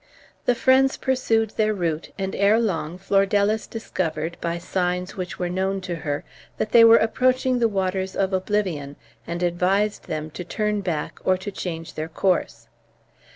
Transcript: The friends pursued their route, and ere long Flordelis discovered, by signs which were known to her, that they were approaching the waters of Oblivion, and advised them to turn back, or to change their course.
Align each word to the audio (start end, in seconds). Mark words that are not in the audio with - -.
The 0.45 0.55
friends 0.55 0.97
pursued 0.97 1.51
their 1.51 1.75
route, 1.75 2.09
and 2.17 2.33
ere 2.35 2.59
long 2.59 2.97
Flordelis 2.97 3.67
discovered, 3.67 4.35
by 4.41 4.57
signs 4.57 5.15
which 5.15 5.37
were 5.37 5.47
known 5.47 5.79
to 5.81 5.97
her, 5.97 6.23
that 6.57 6.71
they 6.71 6.83
were 6.83 6.97
approaching 6.97 7.59
the 7.59 7.69
waters 7.69 8.15
of 8.15 8.33
Oblivion, 8.33 8.95
and 9.27 9.43
advised 9.43 10.07
them 10.07 10.31
to 10.31 10.43
turn 10.43 10.81
back, 10.81 11.19
or 11.23 11.37
to 11.37 11.51
change 11.51 11.93
their 11.93 12.09
course. 12.09 12.67